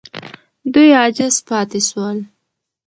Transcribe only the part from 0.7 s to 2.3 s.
دوی عاجز پاتې سول.